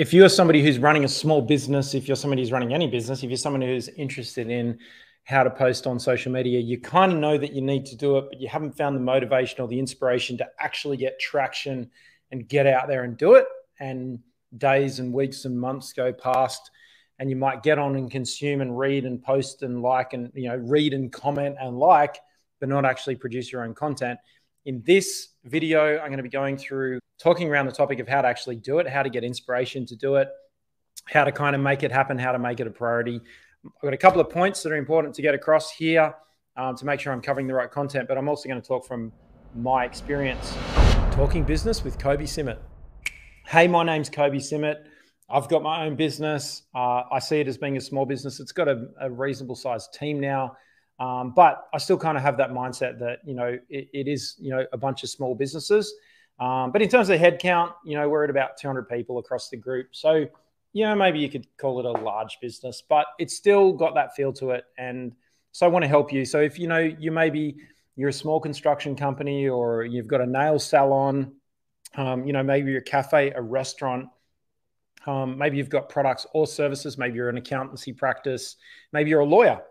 [0.00, 3.22] if you're somebody who's running a small business, if you're somebody who's running any business,
[3.22, 4.78] if you're someone who's interested in
[5.24, 8.16] how to post on social media, you kind of know that you need to do
[8.16, 11.90] it, but you haven't found the motivation or the inspiration to actually get traction
[12.30, 13.44] and get out there and do it.
[13.78, 14.20] And
[14.56, 16.70] days and weeks and months go past,
[17.18, 20.48] and you might get on and consume and read and post and like and you
[20.48, 22.16] know read and comment and like,
[22.58, 24.18] but not actually produce your own content.
[24.66, 28.20] In this video, I'm going to be going through talking around the topic of how
[28.20, 30.28] to actually do it, how to get inspiration to do it,
[31.06, 33.22] how to kind of make it happen, how to make it a priority.
[33.64, 36.14] I've got a couple of points that are important to get across here
[36.58, 38.86] um, to make sure I'm covering the right content, but I'm also going to talk
[38.86, 39.12] from
[39.54, 40.54] my experience
[41.12, 42.58] talking business with Kobe Simmat.
[43.46, 44.84] Hey, my name's Kobe Simmat.
[45.30, 46.64] I've got my own business.
[46.74, 48.40] Uh, I see it as being a small business.
[48.40, 50.54] It's got a, a reasonable sized team now.
[51.00, 54.36] Um, but I still kind of have that mindset that, you know, it, it is,
[54.38, 55.94] you know, a bunch of small businesses.
[56.38, 59.56] Um, but in terms of headcount, you know, we're at about 200 people across the
[59.56, 59.88] group.
[59.92, 60.26] So,
[60.74, 64.14] you know, maybe you could call it a large business, but it's still got that
[64.14, 64.64] feel to it.
[64.76, 65.12] And
[65.52, 66.26] so I want to help you.
[66.26, 67.56] So if, you know, you maybe
[67.96, 71.32] you're a small construction company or you've got a nail salon,
[71.96, 74.06] um, you know, maybe you're a cafe, a restaurant,
[75.06, 78.56] um, maybe you've got products or services, maybe you're an accountancy practice,
[78.92, 79.62] maybe you're a lawyer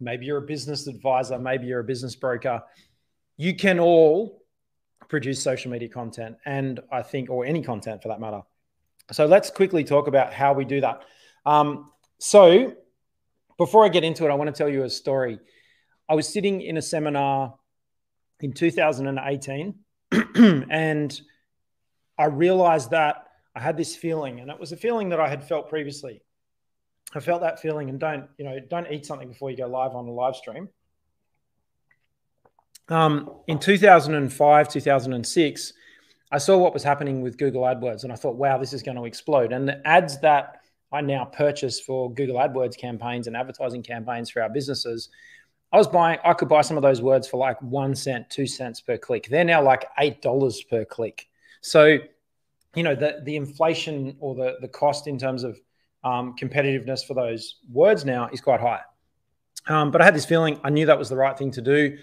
[0.00, 2.62] maybe you're a business advisor, maybe you're a business broker.
[3.36, 4.42] You can all
[5.08, 8.42] produce social media content, and I think, or any content for that matter.
[9.12, 11.02] So let's quickly talk about how we do that.
[11.44, 12.74] Um, so
[13.56, 15.38] before I get into it, I want to tell you a story.
[16.08, 17.54] I was sitting in a seminar
[18.40, 19.74] in 2018,
[20.70, 21.20] and
[22.18, 25.46] I realized that I had this feeling, and it was a feeling that I had
[25.46, 26.22] felt previously.
[27.14, 29.94] I felt that feeling, and don't you know, don't eat something before you go live
[29.94, 30.68] on a live stream.
[32.88, 35.72] Um, in 2005, 2006,
[36.30, 38.96] I saw what was happening with Google AdWords, and I thought, wow, this is going
[38.96, 39.52] to explode.
[39.52, 40.60] And the ads that
[40.92, 45.08] I now purchase for Google AdWords campaigns and advertising campaigns for our businesses,
[45.72, 48.46] I was buying, I could buy some of those words for like one cent, two
[48.46, 49.28] cents per click.
[49.28, 51.28] They're now like eight dollars per click.
[51.60, 51.98] So,
[52.74, 55.60] you know, the the inflation or the the cost in terms of
[56.06, 58.80] um, competitiveness for those words now is quite high.
[59.66, 61.98] Um, but I had this feeling I knew that was the right thing to do,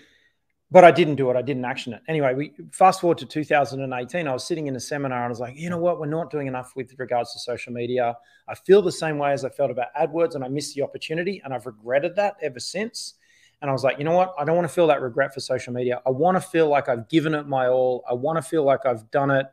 [0.69, 1.37] but I didn't do it.
[1.37, 2.01] I didn't action it.
[2.09, 4.27] Anyway, we fast forward to 2018.
[4.27, 6.01] I was sitting in a seminar and I was like, you know what?
[6.01, 8.17] We're not doing enough with regards to social media.
[8.49, 11.41] I feel the same way as I felt about AdWords, and I missed the opportunity,
[11.45, 13.13] and I've regretted that ever since.
[13.61, 14.35] And I was like, you know what?
[14.37, 16.01] I don't want to feel that regret for social media.
[16.05, 18.03] I want to feel like I've given it my all.
[18.09, 19.45] I want to feel like I've done it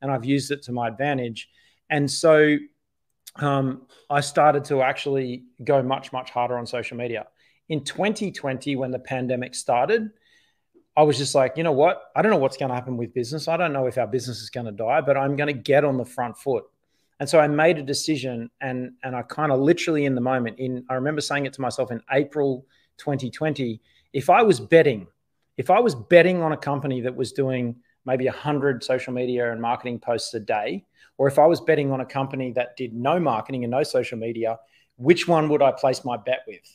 [0.00, 1.50] and I've used it to my advantage.
[1.90, 2.56] And so
[3.38, 7.26] um, I started to actually go much, much harder on social media.
[7.68, 10.10] In 2020, when the pandemic started,
[10.96, 12.10] I was just like, you know what?
[12.16, 13.46] I don't know what's going to happen with business.
[13.46, 15.84] I don't know if our business is going to die, but I'm going to get
[15.84, 16.64] on the front foot.
[17.20, 20.58] And so I made a decision and and I kind of literally in the moment
[20.58, 22.64] in I remember saying it to myself in April
[22.98, 23.80] 2020,
[24.12, 25.08] if I was betting,
[25.56, 27.76] if I was betting on a company that was doing
[28.08, 30.84] maybe 100 social media and marketing posts a day,
[31.18, 34.18] or if I was betting on a company that did no marketing and no social
[34.18, 34.58] media,
[34.96, 36.66] which one would I place my bet with?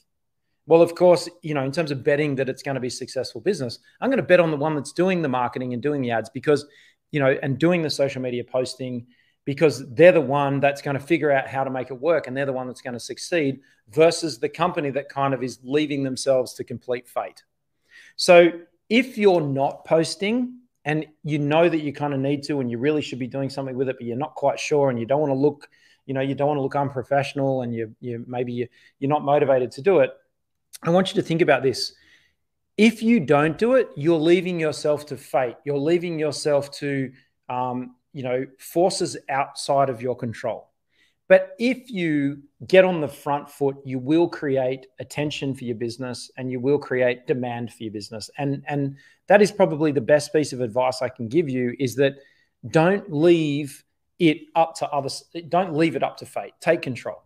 [0.67, 3.41] Well, of course, you know, in terms of betting that it's going to be successful
[3.41, 6.11] business, I'm going to bet on the one that's doing the marketing and doing the
[6.11, 6.65] ads because,
[7.11, 9.07] you know, and doing the social media posting
[9.45, 12.37] because they're the one that's going to figure out how to make it work and
[12.37, 16.03] they're the one that's going to succeed versus the company that kind of is leaving
[16.03, 17.43] themselves to complete fate.
[18.15, 18.51] So
[18.89, 22.77] if you're not posting, and you know that you kind of need to and you
[22.77, 25.21] really should be doing something with it but you're not quite sure and you don't
[25.21, 25.69] want to look
[26.05, 28.67] you know you don't want to look unprofessional and you you maybe you,
[28.99, 30.11] you're not motivated to do it.
[30.83, 31.93] I want you to think about this.
[32.77, 35.55] If you don't do it you're leaving yourself to fate.
[35.63, 37.11] You're leaving yourself to
[37.49, 40.72] um, you know forces outside of your control
[41.27, 46.29] but if you get on the front foot, you will create attention for your business
[46.37, 48.29] and you will create demand for your business.
[48.37, 48.97] And, and
[49.27, 52.15] that is probably the best piece of advice I can give you is that
[52.67, 53.83] don't leave
[54.19, 55.23] it up to others.
[55.49, 56.53] Don't leave it up to fate.
[56.59, 57.23] Take control.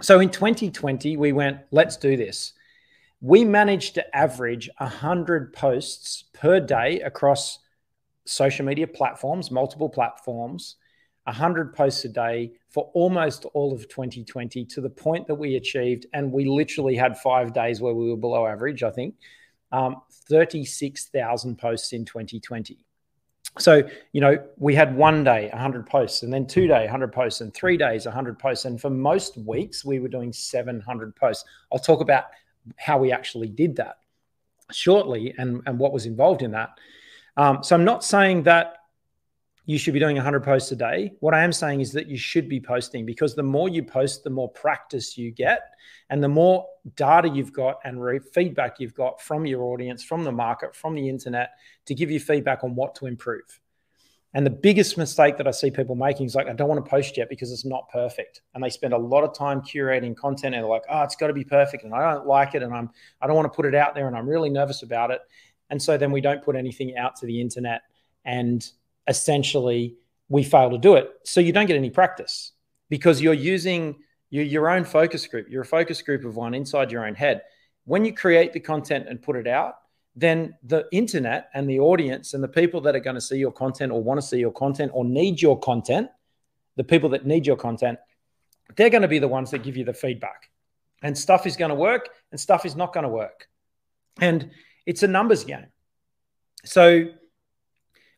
[0.00, 2.54] So in 2020, we went, let's do this.
[3.20, 7.58] We managed to average 100 posts per day across
[8.24, 10.76] social media platforms, multiple platforms
[11.26, 16.06] 100 posts a day for almost all of 2020 to the point that we achieved,
[16.12, 19.16] and we literally had five days where we were below average, I think,
[19.72, 22.78] um, 36,000 posts in 2020.
[23.58, 23.82] So,
[24.12, 27.52] you know, we had one day 100 posts, and then two day 100 posts, and
[27.52, 28.64] three days 100 posts.
[28.64, 31.44] And for most weeks, we were doing 700 posts.
[31.72, 32.24] I'll talk about
[32.76, 33.96] how we actually did that
[34.70, 36.78] shortly and, and what was involved in that.
[37.36, 38.78] Um, so I'm not saying that
[39.66, 41.12] you should be doing 100 posts a day.
[41.18, 44.22] What I am saying is that you should be posting because the more you post,
[44.22, 45.60] the more practice you get,
[46.08, 50.22] and the more data you've got and re- feedback you've got from your audience, from
[50.22, 51.50] the market, from the internet
[51.86, 53.60] to give you feedback on what to improve.
[54.34, 56.88] And the biggest mistake that I see people making is like, I don't want to
[56.88, 58.42] post yet because it's not perfect.
[58.54, 61.28] And they spend a lot of time curating content and they're like, oh, it's got
[61.28, 61.84] to be perfect.
[61.84, 62.62] And I don't like it.
[62.62, 62.90] And I'm,
[63.20, 65.22] I don't want to put it out there and I'm really nervous about it.
[65.70, 67.82] And so then we don't put anything out to the internet.
[68.26, 68.64] And
[69.08, 69.96] essentially
[70.28, 71.10] we fail to do it.
[71.24, 72.52] So you don't get any practice
[72.88, 73.96] because you're using
[74.30, 75.48] your, your own focus group.
[75.48, 77.42] You're a focus group of one inside your own head.
[77.84, 79.76] When you create the content and put it out,
[80.16, 83.52] then the internet and the audience and the people that are going to see your
[83.52, 86.08] content or want to see your content or need your content,
[86.76, 87.98] the people that need your content,
[88.76, 90.50] they're going to be the ones that give you the feedback.
[91.02, 93.48] And stuff is going to work and stuff is not going to work.
[94.20, 94.50] And
[94.86, 95.66] it's a numbers game.
[96.64, 97.10] So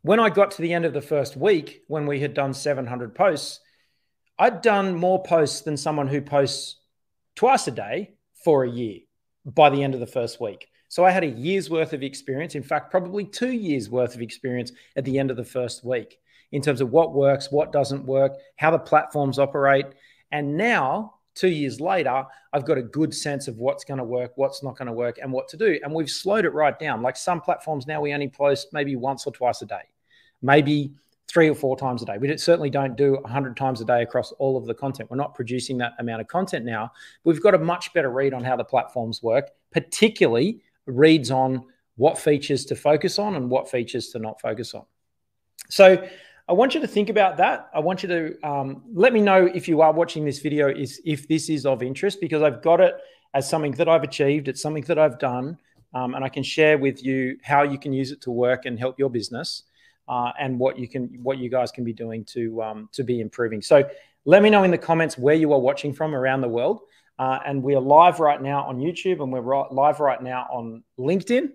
[0.08, 3.14] when I got to the end of the first week, when we had done 700
[3.14, 3.60] posts,
[4.38, 6.76] I'd done more posts than someone who posts
[7.36, 9.00] twice a day for a year
[9.44, 10.68] by the end of the first week.
[10.88, 14.22] So I had a year's worth of experience, in fact, probably two years worth of
[14.22, 16.18] experience at the end of the first week
[16.52, 19.84] in terms of what works, what doesn't work, how the platforms operate.
[20.32, 24.32] And now, two years later, I've got a good sense of what's going to work,
[24.36, 25.78] what's not going to work, and what to do.
[25.82, 27.02] And we've slowed it right down.
[27.02, 29.82] Like some platforms now, we only post maybe once or twice a day,
[30.42, 30.92] maybe
[31.28, 32.16] three or four times a day.
[32.18, 35.10] We certainly don't do 100 times a day across all of the content.
[35.10, 36.90] We're not producing that amount of content now.
[37.24, 41.64] We've got a much better read on how the platforms work, particularly reads on
[41.96, 44.84] what features to focus on and what features to not focus on.
[45.68, 46.08] So
[46.48, 47.68] I want you to think about that.
[47.74, 51.00] I want you to um, let me know if you are watching this video is
[51.04, 52.94] if this is of interest because I've got it
[53.34, 54.48] as something that I've achieved.
[54.48, 55.58] It's something that I've done,
[55.92, 58.78] um, and I can share with you how you can use it to work and
[58.78, 59.64] help your business
[60.08, 63.20] uh, and what you can what you guys can be doing to um, to be
[63.20, 63.62] improving.
[63.62, 63.88] So
[64.24, 66.80] let me know in the comments where you are watching from around the world.
[67.18, 70.46] Uh, and we are live right now on YouTube and we're right, live right now
[70.52, 71.50] on LinkedIn.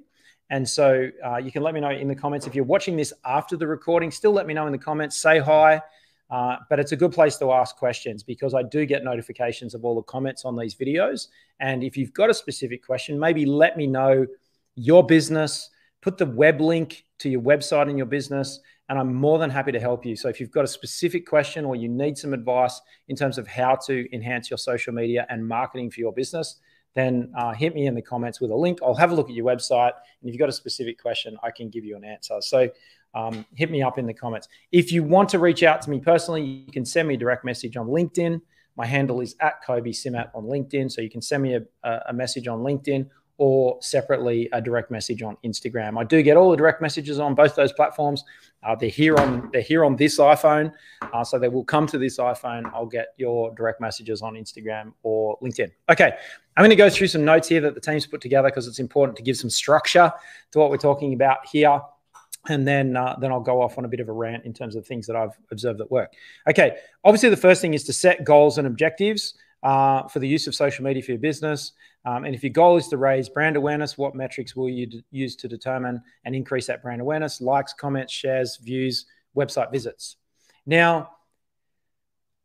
[0.50, 3.14] And so uh, you can let me know in the comments if you're watching this
[3.26, 4.12] after the recording.
[4.12, 5.18] Still, let me know in the comments.
[5.18, 5.82] Say hi.
[6.30, 9.86] Uh, but it's a good place to ask questions because I do get notifications of
[9.86, 11.28] all the comments on these videos.
[11.60, 14.26] And if you've got a specific question, maybe let me know
[14.76, 15.70] your business,
[16.02, 18.60] put the web link to your website and your business,
[18.90, 20.16] and I'm more than happy to help you.
[20.16, 23.48] So if you've got a specific question or you need some advice in terms of
[23.48, 26.60] how to enhance your social media and marketing for your business,
[26.96, 28.80] then uh, hit me in the comments with a link.
[28.84, 29.94] I'll have a look at your website.
[30.22, 32.36] And if you've got a specific question, I can give you an answer.
[32.42, 32.70] So
[33.16, 34.50] um, hit me up in the comments.
[34.72, 37.46] If you want to reach out to me personally, you can send me a direct
[37.46, 38.42] message on LinkedIn.
[38.75, 40.92] My handle is at Kobe Simmat on LinkedIn.
[40.92, 45.24] So you can send me a, a message on LinkedIn or separately a direct message
[45.24, 46.00] on Instagram.
[46.00, 48.24] I do get all the direct messages on both those platforms.
[48.64, 50.72] Uh, they're here on they're here on this iPhone,
[51.02, 52.72] uh, so they will come to this iPhone.
[52.74, 55.72] I'll get your direct messages on Instagram or LinkedIn.
[55.90, 56.14] Okay,
[56.56, 58.80] I'm going to go through some notes here that the team's put together because it's
[58.80, 60.12] important to give some structure
[60.52, 61.82] to what we're talking about here.
[62.50, 64.76] And then, uh, then I'll go off on a bit of a rant in terms
[64.76, 66.12] of things that I've observed that work.
[66.50, 70.46] Okay, obviously the first thing is to set goals and objectives uh, for the use
[70.46, 71.72] of social media for your business.
[72.06, 75.04] Um, and if your goal is to raise brand awareness, what metrics will you d-
[75.12, 77.40] use to determine and increase that brand awareness?
[77.40, 79.06] Likes, comments, shares, views,
[79.36, 80.18] website visits.
[80.66, 81.12] Now,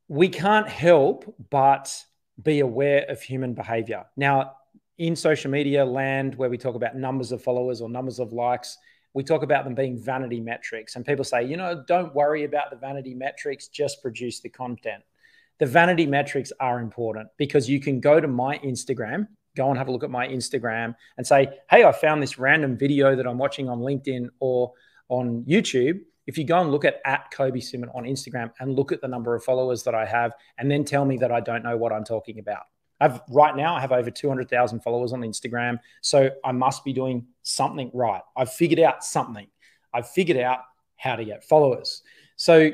[0.06, 2.04] we can't help but
[2.40, 4.04] be aware of human behavior.
[4.16, 4.52] Now,
[4.96, 8.78] in social media land, where we talk about numbers of followers or numbers of likes,
[9.12, 10.94] we talk about them being vanity metrics.
[10.94, 15.02] And people say, you know, don't worry about the vanity metrics, just produce the content
[15.58, 19.26] the vanity metrics are important because you can go to my Instagram,
[19.58, 22.78] go and have a look at my Instagram and say, hey, I found this random
[22.78, 24.72] video that I'm watching on LinkedIn or
[25.08, 26.00] on YouTube.
[26.26, 29.08] If you go and look at at Kobe Simmat on Instagram and look at the
[29.08, 31.92] number of followers that I have, and then tell me that I don't know what
[31.92, 32.62] I'm talking about.
[33.00, 37.26] I've right now I have over 200,000 followers on Instagram, so I must be doing
[37.42, 38.22] something right.
[38.36, 39.46] I've figured out something.
[39.92, 40.60] I've figured out
[40.96, 42.02] how to get followers.
[42.36, 42.70] So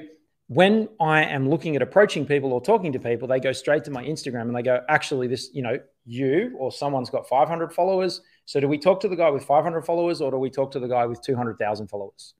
[0.48, 3.90] when I am looking at approaching people or talking to people, they go straight to
[3.90, 8.20] my Instagram and they go, actually, this, you know, you or someone's got 500 followers.
[8.44, 10.80] So do we talk to the guy with 500 followers or do we talk to
[10.80, 12.34] the guy with 200,000 followers?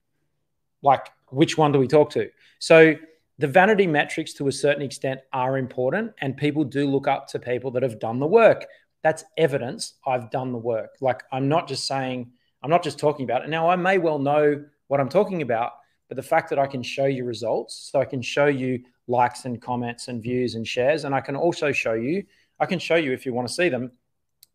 [0.81, 2.29] Like, which one do we talk to?
[2.59, 2.95] So
[3.37, 7.39] the vanity metrics to a certain extent are important and people do look up to
[7.39, 8.65] people that have done the work.
[9.03, 10.95] That's evidence I've done the work.
[11.01, 12.31] Like, I'm not just saying,
[12.63, 13.49] I'm not just talking about it.
[13.49, 15.73] Now, I may well know what I'm talking about
[16.07, 19.45] but the fact that I can show you results, so I can show you likes
[19.45, 22.23] and comments and views and shares, and I can also show you,
[22.59, 23.91] I can show you if you want to see them,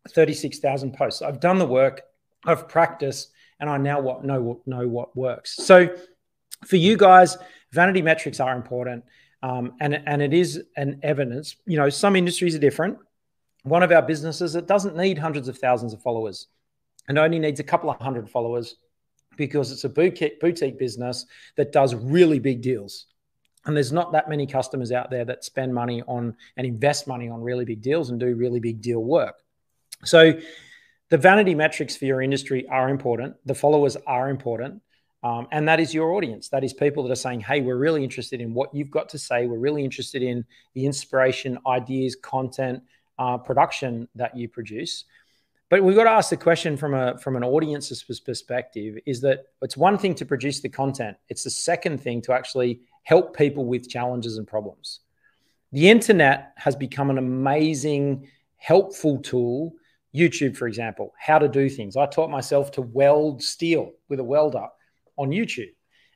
[0.09, 1.21] 36,000 posts.
[1.21, 2.01] I've done the work,
[2.45, 5.55] I've practiced, and I now what know know what works.
[5.55, 5.95] So
[6.65, 7.37] for you guys,
[7.71, 9.03] vanity metrics are important.
[9.43, 12.97] Um, and, and it is an evidence, you know, some industries are different.
[13.63, 16.47] One of our businesses, it doesn't need hundreds of thousands of followers
[17.07, 18.75] and only needs a couple of hundred followers
[19.37, 21.25] because it's a boutique, boutique business
[21.57, 23.07] that does really big deals.
[23.65, 27.29] And there's not that many customers out there that spend money on and invest money
[27.29, 29.35] on really big deals and do really big deal work.
[30.03, 30.33] So
[31.09, 33.35] the vanity metrics for your industry are important.
[33.45, 34.81] The followers are important.
[35.23, 36.49] Um, and that is your audience.
[36.49, 39.19] That is people that are saying, hey, we're really interested in what you've got to
[39.19, 39.45] say.
[39.45, 42.81] We're really interested in the inspiration, ideas, content,
[43.19, 45.05] uh, production that you produce.
[45.69, 49.45] But we've got to ask the question from a from an audience's perspective: is that
[49.61, 53.65] it's one thing to produce the content; it's the second thing to actually help people
[53.65, 54.99] with challenges and problems.
[55.71, 58.27] The internet has become an amazing,
[58.57, 59.73] helpful tool.
[60.13, 61.95] YouTube, for example, how to do things.
[61.95, 64.67] I taught myself to weld steel with a welder
[65.17, 65.71] on YouTube.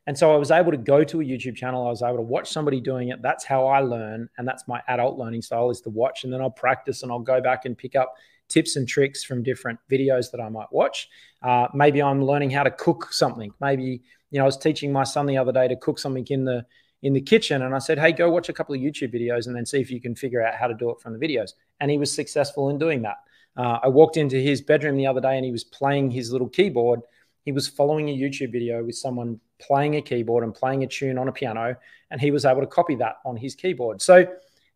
[0.07, 1.87] And so I was able to go to a YouTube channel.
[1.87, 3.21] I was able to watch somebody doing it.
[3.21, 4.29] That's how I learn.
[4.37, 7.19] And that's my adult learning style is to watch and then I'll practice and I'll
[7.19, 8.13] go back and pick up
[8.49, 11.09] tips and tricks from different videos that I might watch.
[11.41, 13.51] Uh, maybe I'm learning how to cook something.
[13.59, 16.45] Maybe you know I was teaching my son the other day to cook something in
[16.45, 16.65] the
[17.03, 19.55] in the kitchen, and I said, "Hey, go watch a couple of YouTube videos and
[19.55, 21.91] then see if you can figure out how to do it from the videos." And
[21.91, 23.17] he was successful in doing that.
[23.57, 26.49] Uh, I walked into his bedroom the other day and he was playing his little
[26.49, 27.01] keyboard.
[27.45, 31.17] He was following a YouTube video with someone playing a keyboard and playing a tune
[31.17, 31.75] on a piano,
[32.11, 34.01] and he was able to copy that on his keyboard.
[34.01, 34.27] So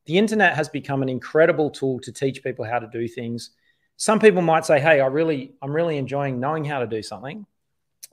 [0.06, 3.52] the internet has become an incredible tool to teach people how to do things
[4.00, 7.46] some people might say, "Hey, I really, I'm really enjoying knowing how to do something,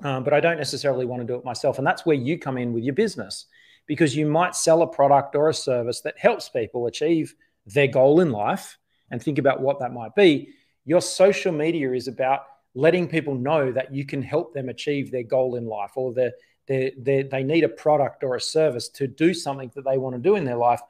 [0.03, 2.59] um, but I don't necessarily want to do it myself." And that's where you come
[2.59, 3.47] in with your business,
[3.87, 8.21] because you might sell a product or a service that helps people achieve their goal
[8.21, 8.79] in life,
[9.13, 10.49] and think about what that might be.
[10.85, 12.41] Your social media is about
[12.75, 16.33] letting people know that you can help them achieve their goal in life, or they
[16.67, 20.35] they need a product or a service to do something that they want to do
[20.35, 20.81] in their life.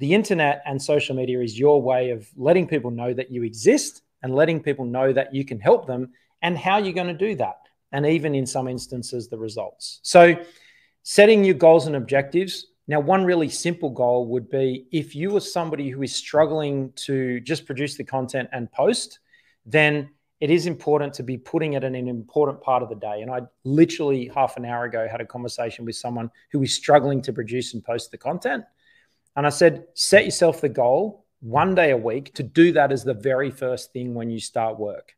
[0.00, 4.02] The internet and social media is your way of letting people know that you exist
[4.22, 6.10] and letting people know that you can help them
[6.42, 7.56] and how you're going to do that.
[7.92, 10.00] And even in some instances, the results.
[10.02, 10.36] So,
[11.02, 12.66] setting your goals and objectives.
[12.88, 17.40] Now, one really simple goal would be if you are somebody who is struggling to
[17.40, 19.20] just produce the content and post,
[19.64, 23.22] then it is important to be putting it in an important part of the day.
[23.22, 27.22] And I literally half an hour ago had a conversation with someone who is struggling
[27.22, 28.64] to produce and post the content.
[29.34, 33.04] And I said, set yourself the goal one day a week to do that as
[33.04, 35.14] the very first thing when you start work.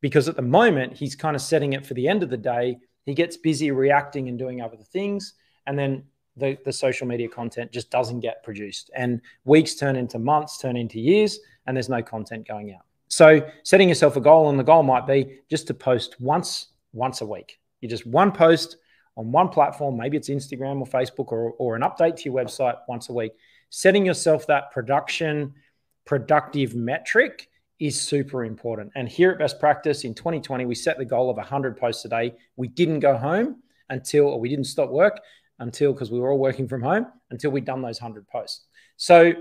[0.00, 2.78] Because at the moment, he's kind of setting it for the end of the day.
[3.04, 5.34] He gets busy reacting and doing other things.
[5.66, 6.04] And then
[6.36, 8.90] the, the social media content just doesn't get produced.
[8.94, 12.82] And weeks turn into months, turn into years, and there's no content going out.
[13.08, 17.20] So setting yourself a goal, and the goal might be just to post once, once
[17.20, 17.58] a week.
[17.80, 18.76] You just one post
[19.16, 22.76] on one platform, maybe it's Instagram or Facebook or, or an update to your website
[22.86, 23.32] once a week
[23.70, 25.54] setting yourself that production
[26.06, 28.90] productive metric is super important.
[28.94, 32.08] And here at Best Practice in 2020, we set the goal of 100 posts a
[32.08, 32.34] day.
[32.56, 35.20] We didn't go home until, or we didn't stop work
[35.58, 38.64] until, because we were all working from home, until we'd done those 100 posts.
[38.96, 39.32] So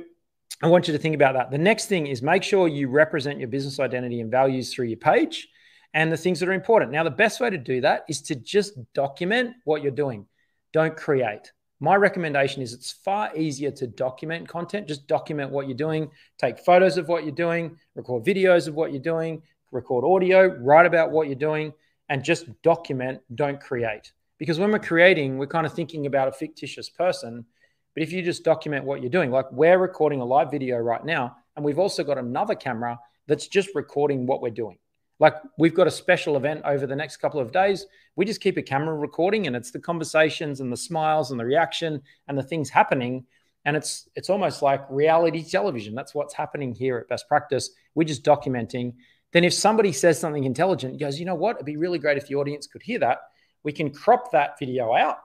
[0.62, 1.52] I want you to think about that.
[1.52, 4.98] The next thing is make sure you represent your business identity and values through your
[4.98, 5.48] page
[5.94, 6.92] and the things that are important.
[6.92, 10.26] Now, the best way to do that is to just document what you're doing,
[10.74, 11.52] don't create.
[11.80, 14.88] My recommendation is it's far easier to document content.
[14.88, 18.94] Just document what you're doing, take photos of what you're doing, record videos of what
[18.94, 19.42] you're doing,
[19.72, 21.74] record audio, write about what you're doing,
[22.10, 24.14] and just document, don't create.
[24.38, 27.46] Because when we're creating, we're kind of thinking about a fictitious person.
[27.94, 31.04] But if you just document what you're doing, like we're recording a live video right
[31.04, 34.78] now, and we've also got another camera that's just recording what we're doing.
[35.20, 37.86] Like we've got a special event over the next couple of days.
[38.16, 41.46] We just keep a camera recording and it's the conversations and the smiles and the
[41.46, 43.26] reaction and the things happening.
[43.64, 45.96] And it's it's almost like reality television.
[45.96, 47.72] That's what's happening here at Best Practice.
[47.96, 48.94] We're just documenting.
[49.32, 51.58] Then if somebody says something intelligent, goes, you know what?
[51.58, 53.20] It'd be really great if the audience could hear that.
[53.64, 55.18] We can crop that video out.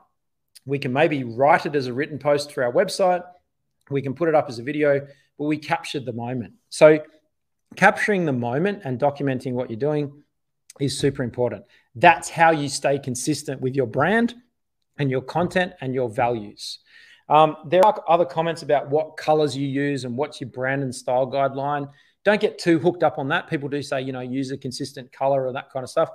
[0.65, 3.23] We can maybe write it as a written post for our website.
[3.91, 5.07] We can put it up as a video,
[5.39, 6.55] but we captured the moment.
[6.71, 7.01] So
[7.77, 10.13] capturing the moment and documenting what you're doing
[10.81, 11.65] is super important.
[11.95, 14.35] That's how you stay consistent with your brand
[14.99, 16.81] and your content and your values.
[17.29, 20.95] Um, there are other comments about what colors you use and what's your brand and
[20.95, 21.89] style guideline.
[22.25, 23.49] Don't get too hooked up on that.
[23.49, 26.11] People do say, you know, use a consistent color or that kind of stuff.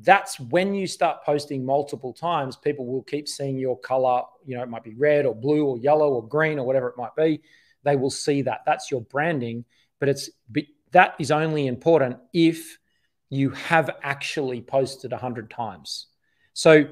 [0.00, 4.22] That's when you start posting multiple times, people will keep seeing your color.
[4.44, 6.96] You know, it might be red or blue or yellow or green or whatever it
[6.96, 7.40] might be.
[7.84, 8.60] They will see that.
[8.66, 9.64] That's your branding,
[9.98, 10.30] but it's
[10.92, 12.78] that is only important if
[13.30, 16.06] you have actually posted 100 times.
[16.54, 16.86] So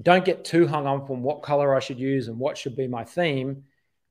[0.00, 2.88] don't get too hung up on what color I should use and what should be
[2.88, 3.64] my theme.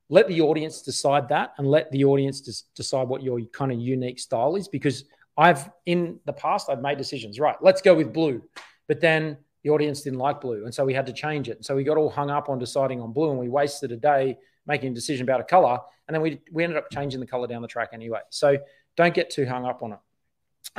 [0.10, 4.20] Let the audience decide that and let the audience decide what your kind of unique
[4.20, 5.06] style is because
[5.38, 7.56] I've in the past I've made decisions, right?
[7.62, 8.44] Let's go with blue.
[8.88, 10.66] But then the audience didn't like blue.
[10.66, 11.64] And so we had to change it.
[11.64, 14.38] So we got all hung up on deciding on blue and we wasted a day
[14.68, 15.80] making a decision about a color.
[16.08, 18.20] And then we, we ended up changing the color down the track anyway.
[18.30, 18.58] So
[18.96, 20.00] don't get too hung up on it.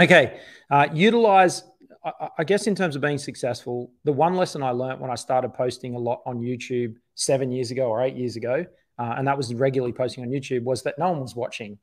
[0.00, 0.40] Okay.
[0.70, 1.64] Uh, utilize,
[2.04, 5.14] I, I guess, in terms of being successful, the one lesson I learned when I
[5.16, 8.64] started posting a lot on YouTube seven years ago or eight years ago,
[8.98, 11.78] uh, and that was regularly posting on YouTube, was that no one was watching.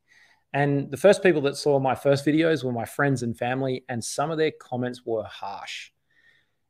[0.53, 4.03] And the first people that saw my first videos were my friends and family, and
[4.03, 5.91] some of their comments were harsh.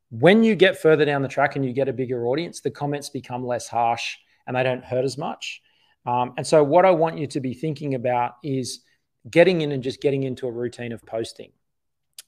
[0.10, 3.10] When you get further down the track and you get a bigger audience, the comments
[3.10, 5.62] become less harsh and they don't hurt as much.
[6.06, 8.82] Um, and so, what I want you to be thinking about is
[9.30, 11.52] getting in and just getting into a routine of posting.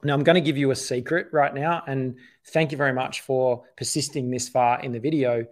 [0.03, 2.17] Now, I'm going to give you a secret right now, and
[2.47, 5.45] thank you very much for persisting this far in the video.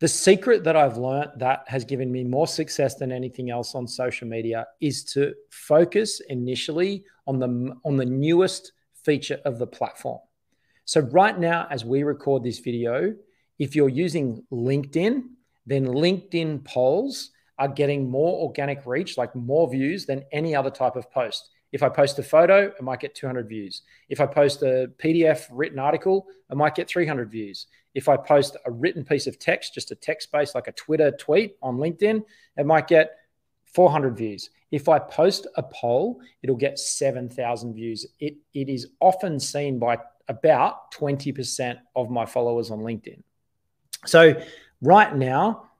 [0.00, 3.86] The secret that I've learned that has given me more success than anything else on
[3.88, 8.72] social media is to focus initially on the on the newest
[9.04, 10.20] feature of the platform.
[10.84, 13.14] So right now as we record this video,
[13.58, 15.22] if you're using LinkedIn,
[15.66, 20.96] then LinkedIn polls are getting more organic reach, like more views than any other type
[20.96, 21.50] of post.
[21.72, 23.82] If I post a photo, it might get 200 views.
[24.08, 27.66] If I post a PDF written article, it might get 300 views.
[27.94, 31.10] If I post a written piece of text, just a text base like a Twitter
[31.10, 32.22] tweet on LinkedIn,
[32.56, 33.16] it might get
[33.64, 34.50] 400 views.
[34.70, 38.06] If I post a poll, it'll get 7,000 views.
[38.20, 43.22] It, it is often seen by about 20% of my followers on LinkedIn.
[44.06, 44.40] So,
[44.80, 45.70] right now,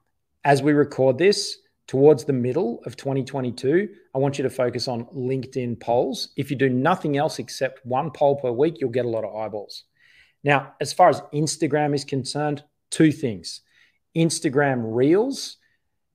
[0.43, 5.05] as we record this, towards the middle of 2022, I want you to focus on
[5.05, 6.29] LinkedIn polls.
[6.35, 9.35] If you do nothing else except one poll per week, you'll get a lot of
[9.35, 9.83] eyeballs.
[10.43, 13.61] Now, as far as Instagram is concerned, two things
[14.15, 15.57] Instagram Reels.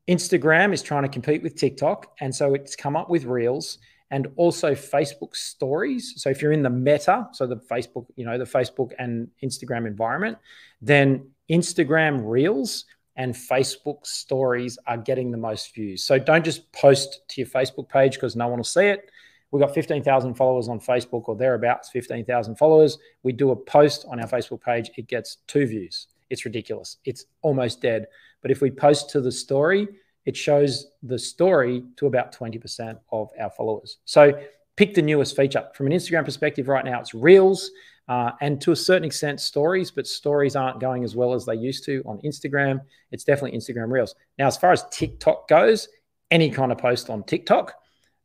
[0.08, 2.14] Instagram is trying to compete with TikTok.
[2.20, 3.78] And so it's come up with Reels
[4.10, 6.14] and also Facebook stories.
[6.16, 9.86] So if you're in the meta, so the Facebook, you know, the Facebook and Instagram
[9.86, 10.38] environment,
[10.80, 12.86] then Instagram Reels
[13.20, 16.02] and Facebook stories are getting the most views.
[16.02, 19.10] So don't just post to your Facebook page because no one will see it.
[19.50, 22.96] We've got 15,000 followers on Facebook or thereabouts, 15,000 followers.
[23.22, 26.06] We do a post on our Facebook page, it gets two views.
[26.30, 26.96] It's ridiculous.
[27.04, 28.06] It's almost dead.
[28.40, 29.86] But if we post to the story,
[30.24, 33.98] it shows the story to about 20% of our followers.
[34.06, 34.32] So
[34.76, 35.68] pick the newest feature.
[35.74, 37.70] From an Instagram perspective, right now it's Reels
[38.10, 41.54] uh, and to a certain extent stories, but stories aren't going as well as they
[41.54, 42.80] used to on Instagram.
[43.12, 44.16] It's definitely Instagram Reels.
[44.36, 45.88] Now, as far as TikTok goes,
[46.28, 47.72] any kind of post on TikTok,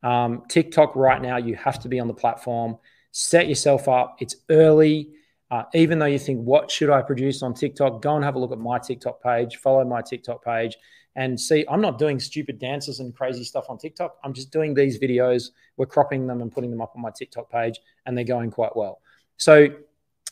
[0.02, 2.78] um, TikTok right now, you have to be on the platform.
[3.12, 4.16] Set yourself up.
[4.18, 5.10] It's early.
[5.52, 8.02] Uh, even though you think, what should I produce on TikTok?
[8.02, 10.76] Go and have a look at my TikTok page, follow my TikTok page,
[11.14, 11.64] and see.
[11.70, 14.16] I'm not doing stupid dances and crazy stuff on TikTok.
[14.24, 15.50] I'm just doing these videos.
[15.76, 18.74] We're cropping them and putting them up on my TikTok page, and they're going quite
[18.74, 19.00] well.
[19.36, 19.68] So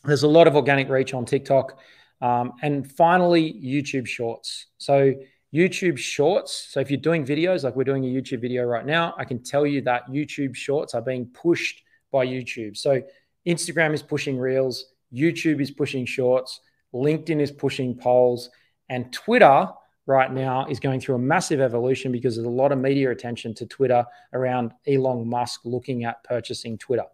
[0.05, 1.79] there's a lot of organic reach on TikTok.
[2.21, 4.67] Um, and finally, YouTube Shorts.
[4.79, 5.14] So
[5.55, 6.69] YouTube Shorts.
[6.71, 9.43] So if you're doing videos like we're doing a YouTube video right now, I can
[9.43, 12.77] tell you that YouTube Shorts are being pushed by YouTube.
[12.77, 13.03] So
[13.47, 16.61] Instagram is pushing Reels, YouTube is pushing Shorts,
[16.93, 18.51] LinkedIn is pushing polls,
[18.88, 19.69] and Twitter
[20.07, 23.55] right now is going through a massive evolution because there's a lot of media attention
[23.55, 27.05] to Twitter around Elon Musk looking at purchasing Twitter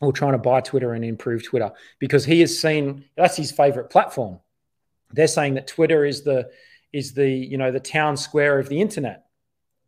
[0.00, 3.90] or trying to buy Twitter and improve Twitter because he has seen that's his favorite
[3.90, 4.40] platform.
[5.12, 6.50] They're saying that Twitter is the
[6.92, 9.26] is the you know the town square of the internet.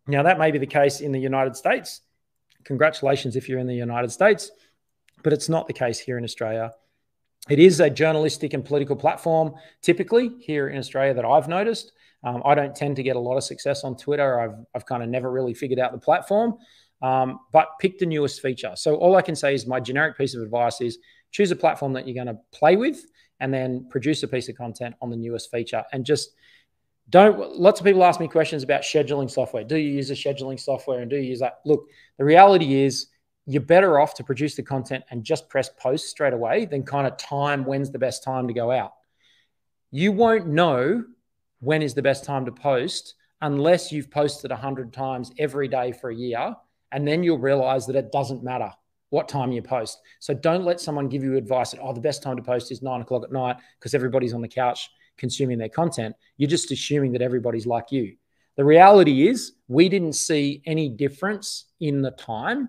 [0.07, 2.01] Now that may be the case in the United States.
[2.64, 4.51] Congratulations if you're in the United States,
[5.23, 6.73] but it's not the case here in Australia.
[7.49, 11.92] It is a journalistic and political platform, typically here in Australia, that I've noticed.
[12.25, 14.40] Um, I don't tend to get a lot of success on Twitter.
[14.40, 16.59] I've, I've kind of never really figured out the platform,
[17.02, 18.72] um, but pick the newest feature.
[18.74, 20.98] So all I can say is my generic piece of advice is
[21.30, 23.04] choose a platform that you're going to play with
[23.40, 25.84] and then produce a piece of content on the newest feature.
[25.92, 26.30] And just
[27.11, 29.64] don't lots of people ask me questions about scheduling software.
[29.64, 31.61] Do you use a scheduling software and do you use that?
[31.64, 31.87] Look
[32.18, 33.06] the reality is
[33.46, 37.06] you're better off to produce the content and just press post straight away than kind
[37.06, 38.92] of time when's the best time to go out.
[39.90, 41.04] You won't know
[41.61, 46.11] when is the best time to post unless you've posted 100 times every day for
[46.11, 46.54] a year
[46.92, 48.70] and then you'll realize that it doesn't matter
[49.11, 49.98] what time you post.
[50.20, 52.83] So don't let someone give you advice that, oh, the best time to post is
[52.83, 56.14] nine o'clock at night because everybody's on the couch consuming their content.
[56.37, 58.16] You're just assuming that everybody's like you.
[58.57, 62.68] The reality is, we didn't see any difference in the time.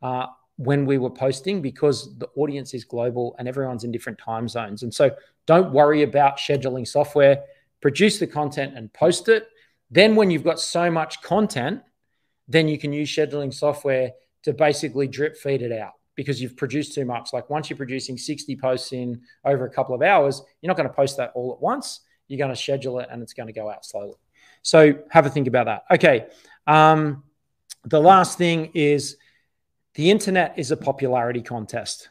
[0.00, 4.48] Uh, when we were posting because the audience is global and everyone's in different time
[4.48, 4.82] zones.
[4.82, 5.10] And so
[5.46, 7.42] don't worry about scheduling software,
[7.80, 9.48] produce the content and post it.
[9.90, 11.82] Then, when you've got so much content,
[12.48, 16.94] then you can use scheduling software to basically drip feed it out because you've produced
[16.94, 17.32] too much.
[17.32, 20.88] Like once you're producing 60 posts in over a couple of hours, you're not going
[20.88, 22.00] to post that all at once.
[22.28, 24.14] You're going to schedule it and it's going to go out slowly.
[24.62, 25.84] So have a think about that.
[25.90, 26.26] Okay.
[26.66, 27.24] Um,
[27.84, 29.16] the last thing is
[29.94, 32.08] the internet is a popularity contest.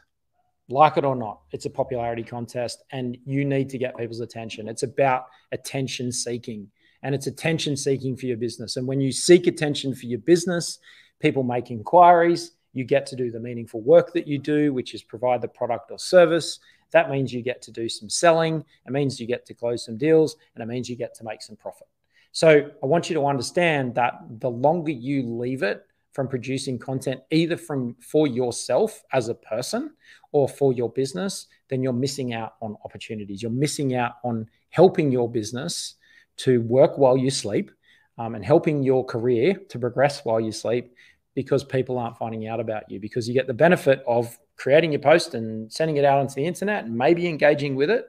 [0.68, 4.68] Like it or not, it's a popularity contest and you need to get people's attention.
[4.68, 6.70] It's about attention seeking
[7.02, 8.76] and it's attention seeking for your business.
[8.76, 10.78] And when you seek attention for your business,
[11.20, 15.02] people make inquiries, you get to do the meaningful work that you do, which is
[15.02, 16.58] provide the product or service.
[16.92, 18.64] That means you get to do some selling.
[18.86, 21.42] It means you get to close some deals and it means you get to make
[21.42, 21.86] some profit.
[22.32, 27.20] So I want you to understand that the longer you leave it from producing content,
[27.30, 29.92] either from for yourself as a person
[30.32, 33.42] or for your business, then you're missing out on opportunities.
[33.42, 35.96] You're missing out on helping your business
[36.38, 37.70] to work while you sleep
[38.18, 40.94] um, and helping your career to progress while you sleep
[41.34, 45.00] because people aren't finding out about you because you get the benefit of creating your
[45.00, 48.06] post and sending it out onto the internet and maybe engaging with it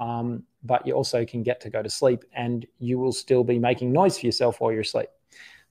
[0.00, 3.58] um, but you also can get to go to sleep and you will still be
[3.58, 5.08] making noise for yourself while you're asleep.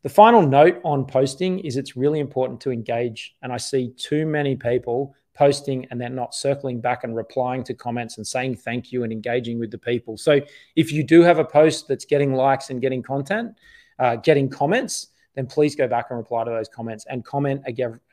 [0.03, 4.25] The final note on posting is it's really important to engage and i see too
[4.25, 8.91] many people posting and then not circling back and replying to comments and saying thank
[8.91, 10.39] you and engaging with the people so
[10.76, 13.56] if you do have a post that's getting likes and getting content
[14.00, 17.62] uh, getting comments then please go back and reply to those comments and comment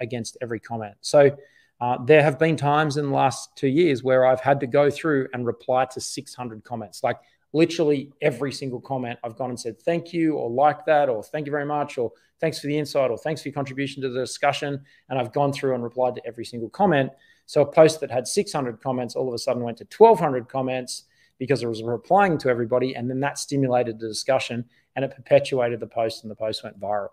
[0.00, 0.94] against every comment.
[1.00, 1.36] So
[1.80, 4.90] uh, there have been times in the last two years where I've had to go
[4.90, 7.02] through and reply to 600 comments.
[7.02, 7.18] Like
[7.52, 11.46] literally every single comment, I've gone and said thank you or like that or thank
[11.46, 14.20] you very much or thanks for the insight or thanks for your contribution to the
[14.20, 14.82] discussion.
[15.08, 17.10] And I've gone through and replied to every single comment.
[17.46, 21.04] So a post that had 600 comments all of a sudden went to 1,200 comments
[21.38, 22.94] because I was replying to everybody.
[22.94, 26.78] And then that stimulated the discussion and it perpetuated the post and the post went
[26.78, 27.08] viral.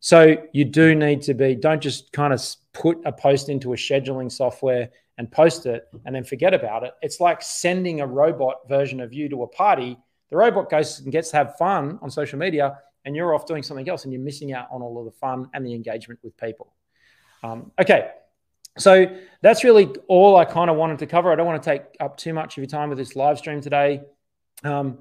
[0.00, 2.40] So you do need to be, don't just kind of
[2.72, 6.94] put a post into a scheduling software and post it and then forget about it.
[7.02, 9.98] It's like sending a robot version of you to a party.
[10.30, 13.62] The robot goes and gets to have fun on social media and you're off doing
[13.62, 16.36] something else and you're missing out on all of the fun and the engagement with
[16.36, 16.72] people.
[17.42, 18.10] Um, okay.
[18.78, 19.06] So
[19.42, 21.32] that's really all I kind of wanted to cover.
[21.32, 23.60] I don't want to take up too much of your time with this live stream
[23.60, 24.02] today.
[24.62, 24.98] Um,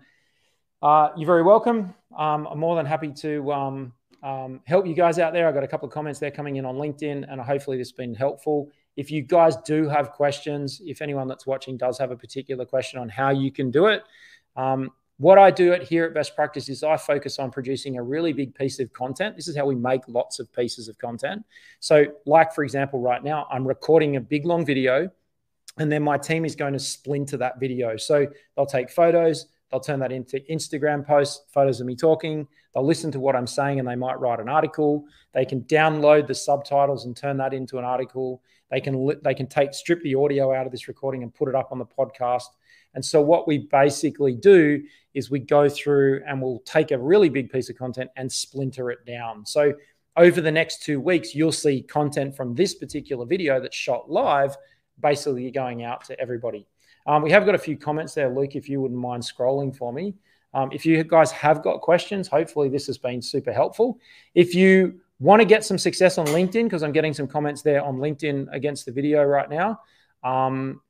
[0.82, 1.94] uh, you're very welcome.
[2.18, 5.48] Um, I'm more than happy to um, um, help you guys out there.
[5.48, 7.94] I got a couple of comments there coming in on LinkedIn, and hopefully this has
[7.94, 8.70] been helpful.
[8.98, 13.00] If you guys do have questions, if anyone that's watching does have a particular question
[13.00, 14.04] on how you can do it,
[14.58, 18.04] um, what I do it here at Best Practice is I focus on producing a
[18.04, 19.36] really big piece of content.
[19.36, 21.44] This is how we make lots of pieces of content.
[21.80, 25.10] So, like for example, right now I'm recording a big long video,
[25.80, 27.98] and then my team is going to splinter that video.
[27.98, 32.48] So they'll take photos, They'll turn that into Instagram posts, photos of me talking.
[32.74, 35.06] They'll listen to what I'm saying and they might write an article.
[35.34, 38.42] They can download the subtitles and turn that into an article.
[38.70, 41.56] They can they can take strip the audio out of this recording and put it
[41.56, 42.48] up on the podcast.
[42.94, 44.82] And so what we basically do
[45.14, 48.90] is we go through and we'll take a really big piece of content and splinter
[48.92, 49.46] it down.
[49.46, 49.74] So
[50.16, 54.56] over the next 2 weeks you'll see content from this particular video that's shot live
[55.00, 56.68] basically going out to everybody.
[57.08, 59.94] Um, we have got a few comments there, Luke, if you wouldn't mind scrolling for
[59.94, 60.14] me.
[60.54, 64.00] Um, if you guys have got questions, hopefully this has been super helpful.
[64.36, 67.82] If you want to get some success on LinkedIn, because I'm getting some comments there
[67.82, 69.80] on LinkedIn against the video right now,
[70.24, 70.82] um,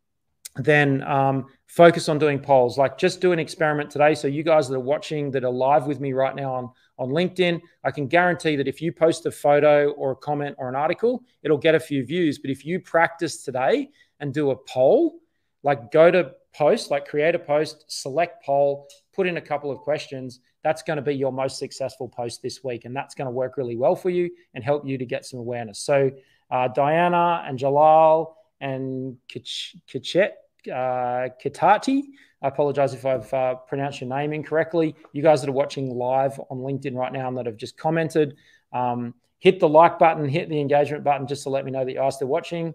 [0.56, 2.80] then um, focus on doing polls.
[2.80, 4.16] Like just do an experiment today.
[4.16, 7.10] So you guys that are watching, that are live with me right now on, on
[7.10, 10.76] LinkedIn, I can guarantee that if you post a photo or a comment or an
[10.76, 12.40] article, it'll get a few views.
[12.40, 15.20] But if you practice today and do a poll,
[15.68, 19.80] like go to post, like create a post, select poll, put in a couple of
[19.80, 20.40] questions.
[20.64, 22.86] That's going to be your most successful post this week.
[22.86, 25.42] And that's going to work really well for you and help you to get some
[25.42, 25.80] awareness.
[25.80, 26.10] So,
[26.50, 30.30] uh, Diana and Jalal and Kachet,
[30.68, 32.04] uh, Kitati,
[32.42, 34.96] I apologize if I've uh, pronounced your name incorrectly.
[35.12, 38.38] You guys that are watching live on LinkedIn right now and that have just commented,
[38.72, 41.92] um, hit the like button, hit the engagement button just to let me know that
[41.92, 42.74] you are still watching.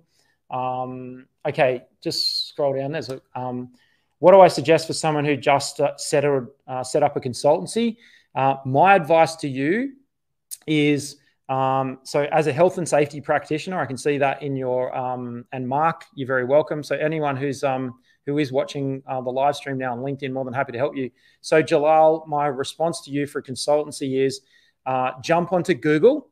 [0.50, 2.92] Um, okay, just scroll down.
[2.92, 3.72] There's a, um,
[4.18, 7.20] what do I suggest for someone who just uh, set, a, uh, set up a
[7.20, 7.96] consultancy?
[8.34, 9.94] Uh, my advice to you
[10.66, 11.16] is
[11.48, 15.44] um, so as a health and safety practitioner, I can see that in your um,
[15.52, 16.82] and Mark, you're very welcome.
[16.82, 17.94] So anyone who's um,
[18.26, 20.96] who is watching uh, the live stream now on LinkedIn, more than happy to help
[20.96, 21.10] you.
[21.40, 24.42] So Jalal, my response to you for consultancy is
[24.86, 26.28] uh, jump onto Google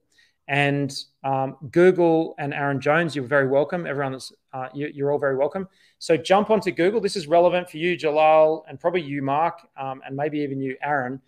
[0.50, 3.86] And um, Google and Aaron Jones, you're very welcome.
[3.86, 5.68] Everyone that's uh, you, are all very welcome.
[6.00, 7.00] So jump onto Google.
[7.00, 10.76] This is relevant for you, Jalal, and probably you, Mark, um, and maybe even you,
[10.82, 11.20] Aaron.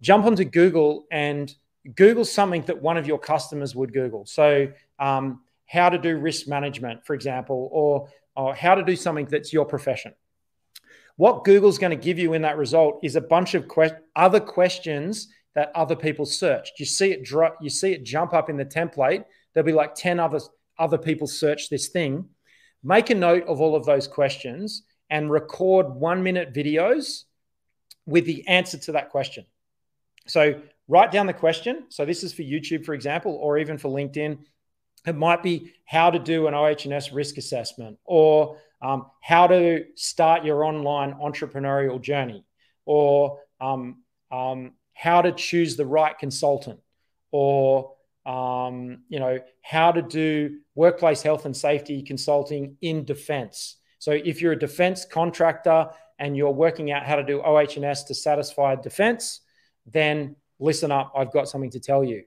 [0.00, 1.54] Jump onto Google and
[1.94, 4.24] Google something that one of your customers would Google.
[4.24, 9.26] So um, how to do risk management, for example, or, or how to do something
[9.26, 10.14] that's your profession.
[11.16, 14.40] What Google's going to give you in that result is a bunch of que- other
[14.40, 16.78] questions that other people searched.
[16.78, 19.24] You see it dro- you see it jump up in the template.
[19.52, 20.40] There'll be like 10 other
[20.78, 22.28] other people search this thing.
[22.82, 27.24] Make a note of all of those questions and record 1 minute videos
[28.06, 29.44] with the answer to that question.
[30.26, 31.84] So write down the question.
[31.88, 34.38] So this is for YouTube for example or even for LinkedIn.
[35.06, 40.44] It might be how to do an OH&S risk assessment or um, how to start
[40.44, 42.44] your online entrepreneurial journey
[42.84, 46.78] or um, um, how to choose the right consultant
[47.30, 47.94] or
[48.26, 53.76] um, you know how to do workplace health and safety consulting in defense.
[53.98, 58.14] So if you're a defense contractor and you're working out how to do OH&S to
[58.14, 59.40] satisfy defense
[59.86, 62.24] then listen up i've got something to tell you.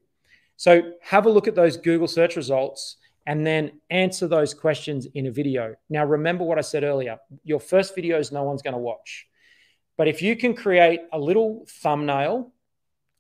[0.56, 5.28] So have a look at those google search results and then answer those questions in
[5.28, 5.76] a video.
[5.92, 9.28] Now remember what i said earlier your first videos no one's going to watch.
[9.96, 12.52] But if you can create a little thumbnail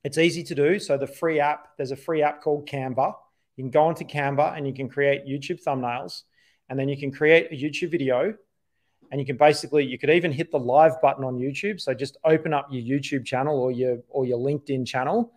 [0.03, 0.79] it's easy to do.
[0.79, 3.13] So the free app, there's a free app called Canva.
[3.55, 6.23] You can go into Canva and you can create YouTube thumbnails,
[6.69, 8.33] and then you can create a YouTube video.
[9.11, 11.79] And you can basically, you could even hit the live button on YouTube.
[11.79, 15.33] So just open up your YouTube channel or your or your LinkedIn channel,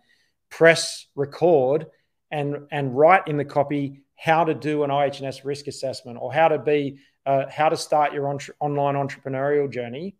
[0.49, 1.85] press record,
[2.31, 6.47] and and write in the copy how to do an OH&S risk assessment or how
[6.47, 10.15] to be uh, how to start your on- online entrepreneurial journey,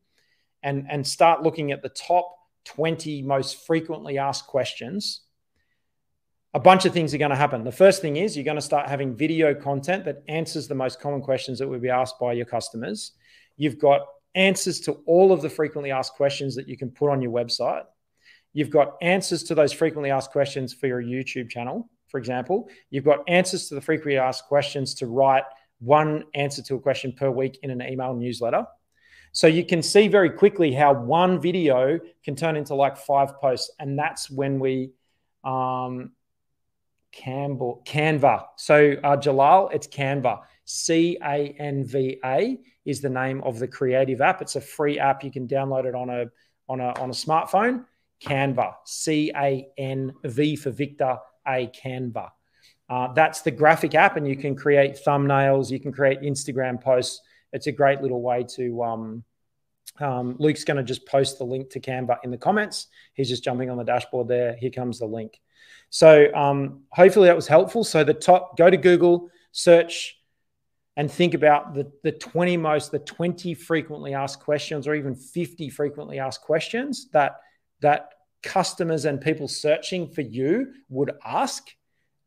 [0.62, 2.37] and and start looking at the top
[2.68, 5.22] 20 most frequently asked questions,
[6.54, 7.64] a bunch of things are going to happen.
[7.64, 11.00] The first thing is you're going to start having video content that answers the most
[11.00, 13.12] common questions that would be asked by your customers.
[13.58, 14.02] You've got
[14.36, 17.84] answers to all of the frequently asked questions that you can put on your website.
[18.54, 22.70] You've got answers to those frequently asked questions for your YouTube channel, for example.
[22.90, 25.44] You've got answers to the frequently asked questions to write
[25.80, 28.66] one answer to a question per week in an email newsletter.
[29.32, 33.72] So you can see very quickly how one video can turn into like five posts.
[33.80, 34.92] And that's when we,
[35.44, 36.12] um,
[37.12, 38.46] Campbell, Canva.
[38.58, 40.42] So uh, Jalal, it's Canva.
[40.66, 44.42] C A N V A is the name of the creative app.
[44.42, 45.24] It's a free app.
[45.24, 46.26] You can download it on a
[46.68, 47.86] on a on a smartphone.
[48.22, 48.74] Canva.
[48.86, 51.18] C A N V for Victor.
[51.48, 52.30] A Canva.
[52.90, 55.72] Uh, that's the graphic app, and you can create thumbnails.
[55.72, 57.22] You can create Instagram posts
[57.54, 58.84] it's a great little way to.
[58.84, 59.24] Um,
[60.00, 62.88] um, Luke's going to just post the link to Canva in the comments.
[63.14, 64.56] He's just jumping on the dashboard there.
[64.56, 65.40] Here comes the link.
[65.90, 67.84] So um, hopefully that was helpful.
[67.84, 70.18] So the top, go to Google, search,
[70.96, 75.70] and think about the the 20 most, the 20 frequently asked questions, or even 50
[75.70, 77.40] frequently asked questions that
[77.82, 78.10] that
[78.44, 81.70] customers and people searching for you would ask.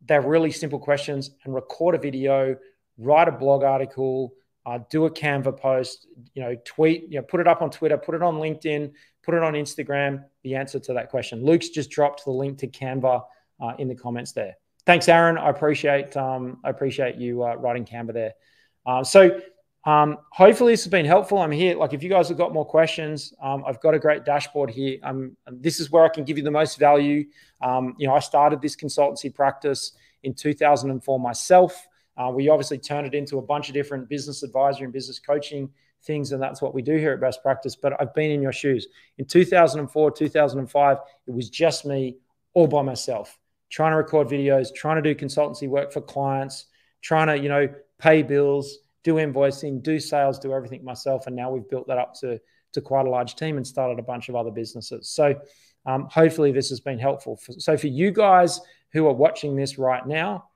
[0.07, 2.57] They're really simple questions, and record a video,
[2.97, 4.33] write a blog article,
[4.67, 7.97] uh, do a Canva post, you know, tweet, you know, put it up on Twitter,
[7.97, 8.93] put it on LinkedIn,
[9.23, 10.25] put it on Instagram.
[10.43, 11.45] The answer to that question.
[11.45, 13.23] Luke's just dropped the link to Canva
[13.61, 14.57] uh, in the comments there.
[14.87, 15.39] Thanks, Aaron.
[15.39, 18.33] I appreciate um, I appreciate you uh, writing Canva there.
[18.87, 19.41] Uh, so
[19.85, 21.39] um, hopefully this has been helpful.
[21.39, 21.77] I'm here.
[21.77, 24.99] Like if you guys have got more questions, um, I've got a great dashboard here.
[25.03, 27.27] Um, this is where I can give you the most value.
[27.63, 29.93] Um, you know, I started this consultancy practice
[30.23, 31.89] in 2004 myself.
[32.21, 35.71] Uh, we obviously turned it into a bunch of different business advisory and business coaching
[36.03, 37.75] things, and that's what we do here at Best Practice.
[37.75, 38.89] But I've been in your shoes.
[39.17, 42.19] In 2004, 2005, it was just me
[42.53, 43.39] all by myself,
[43.71, 46.67] trying to record videos, trying to do consultancy work for clients,
[47.01, 51.27] trying to, you know, pay bills, do invoicing, do sales, do everything myself.
[51.27, 52.39] And now we've built that up to,
[52.73, 55.09] to quite a large team and started a bunch of other businesses.
[55.09, 55.41] So
[55.87, 57.41] um, hopefully this has been helpful.
[57.59, 58.61] So for you guys
[58.93, 60.50] who are watching this right now,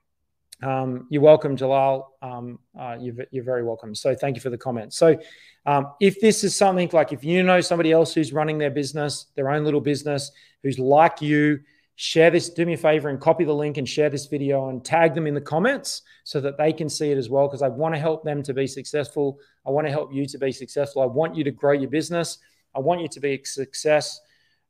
[0.63, 2.13] um, you're welcome, Jalal.
[2.21, 3.93] Um, uh, you're, you're, very welcome.
[3.93, 4.93] So thank you for the comment.
[4.93, 5.17] So
[5.65, 9.27] um, if this is something like if you know somebody else who's running their business,
[9.35, 10.31] their own little business,
[10.63, 11.59] who's like you,
[11.95, 12.49] share this.
[12.49, 15.27] Do me a favor and copy the link and share this video and tag them
[15.27, 17.47] in the comments so that they can see it as well.
[17.47, 19.39] Because I want to help them to be successful.
[19.65, 21.01] I want to help you to be successful.
[21.01, 22.37] I want you to grow your business.
[22.75, 24.19] I want you to be a success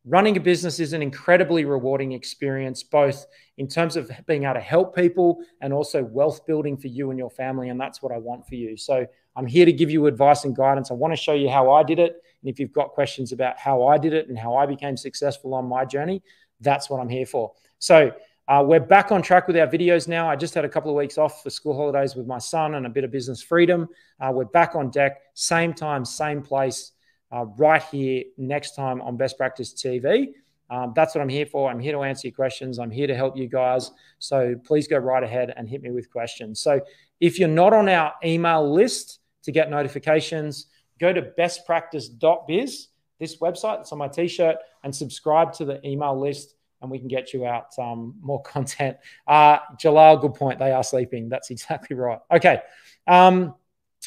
[0.05, 3.25] running a business is an incredibly rewarding experience, both
[3.57, 7.17] in terms of being able to help people and also wealth building for you and
[7.17, 7.69] your family.
[7.69, 8.77] And that's what I want for you.
[8.77, 10.91] So I'm here to give you advice and guidance.
[10.91, 12.21] I want to show you how I did it.
[12.41, 15.53] And if you've got questions about how I did it and how I became successful
[15.53, 16.21] on my journey,
[16.61, 17.53] that's what I'm here for.
[17.79, 18.11] So
[18.47, 20.29] Uh, we're back on track with our videos now.
[20.29, 22.85] I just had a couple of weeks off for school holidays with my son and
[22.85, 23.89] a bit of business freedom.
[24.19, 26.91] Uh, we're back on deck, same time, same place,
[27.31, 30.33] uh, right here next time on Best Practice TV.
[30.69, 31.69] Um, that's what I'm here for.
[31.69, 32.79] I'm here to answer your questions.
[32.79, 33.91] I'm here to help you guys.
[34.19, 36.59] So please go right ahead and hit me with questions.
[36.59, 36.81] So
[37.19, 40.67] if you're not on our email list to get notifications,
[40.99, 42.87] go to bestpractice.biz,
[43.19, 46.99] this website that's on my t shirt, and subscribe to the email list and we
[46.99, 48.97] can get you out um, more content.
[49.27, 50.59] Uh, Jalal, good point.
[50.59, 51.29] They are sleeping.
[51.29, 52.19] That's exactly right.
[52.31, 52.61] Okay.
[53.07, 53.55] Um,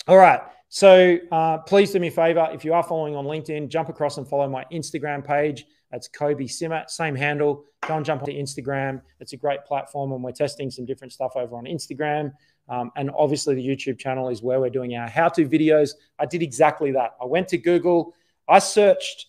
[0.06, 0.40] all right.
[0.68, 2.48] So uh, please do me a favor.
[2.52, 5.66] If you are following on LinkedIn, jump across and follow my Instagram page.
[5.90, 7.64] That's Kobe Simmat, same handle.
[7.86, 9.00] Go and jump onto Instagram.
[9.20, 12.32] It's a great platform, and we're testing some different stuff over on Instagram.
[12.68, 15.92] Um, and obviously, the YouTube channel is where we're doing our how to videos.
[16.18, 17.12] I did exactly that.
[17.22, 18.14] I went to Google,
[18.46, 19.26] I searched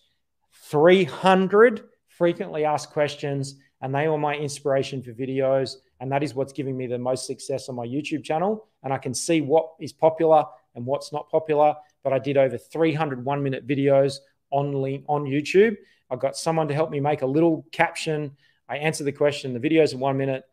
[0.52, 5.76] 300 frequently asked questions, and they were my inspiration for videos.
[6.00, 8.66] And that is what's giving me the most success on my YouTube channel.
[8.82, 11.74] And I can see what is popular and what's not popular.
[12.02, 14.18] But I did over 300 one minute videos
[14.50, 15.76] on, on YouTube.
[16.10, 18.36] I got someone to help me make a little caption.
[18.68, 20.44] I answered the question, the videos in one minute,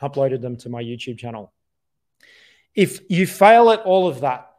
[0.00, 1.52] uploaded them to my YouTube channel.
[2.74, 4.50] If you fail at all of that,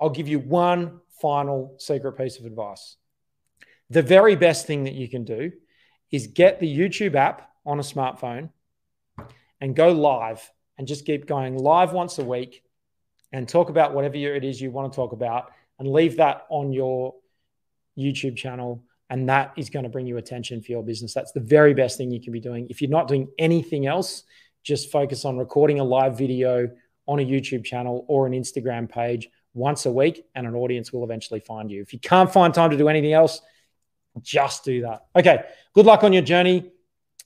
[0.00, 2.96] I'll give you one final secret piece of advice.
[3.90, 5.52] The very best thing that you can do
[6.10, 8.50] is get the YouTube app on a smartphone
[9.60, 12.62] and go live and just keep going live once a week
[13.32, 16.72] and talk about whatever it is you want to talk about and leave that on
[16.72, 17.14] your
[17.98, 18.82] YouTube channel.
[19.08, 21.14] And that is going to bring you attention for your business.
[21.14, 22.66] That's the very best thing you can be doing.
[22.70, 24.24] If you're not doing anything else,
[24.64, 26.68] just focus on recording a live video
[27.06, 31.04] on a YouTube channel or an Instagram page once a week, and an audience will
[31.04, 31.80] eventually find you.
[31.80, 33.40] If you can't find time to do anything else,
[34.22, 35.06] just do that.
[35.14, 35.44] Okay.
[35.72, 36.70] Good luck on your journey.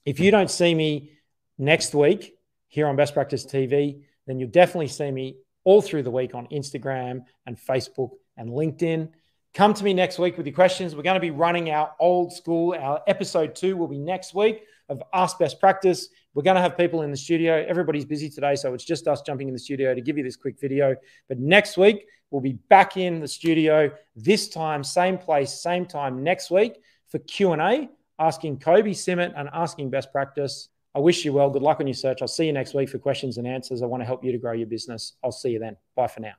[0.04, 1.12] If you don't see me
[1.58, 2.36] next week
[2.68, 5.36] here on Best Practice TV, then you'll definitely see me
[5.70, 9.08] all through the week on Instagram and Facebook and LinkedIn.
[9.54, 10.96] Come to me next week with your questions.
[10.96, 12.74] We're going to be running our old school.
[12.76, 16.08] Our episode two will be next week of Ask Best Practice.
[16.34, 17.64] We're going to have people in the studio.
[17.68, 20.34] Everybody's busy today, so it's just us jumping in the studio to give you this
[20.34, 20.96] quick video.
[21.28, 26.24] But next week, we'll be back in the studio this time, same place, same time
[26.24, 26.80] next week
[27.10, 30.68] for Q&A, asking Kobe Simmat and asking best practice.
[30.94, 31.50] I wish you well.
[31.50, 32.20] Good luck on your search.
[32.20, 33.82] I'll see you next week for questions and answers.
[33.82, 35.14] I want to help you to grow your business.
[35.22, 35.76] I'll see you then.
[35.94, 36.34] Bye for now.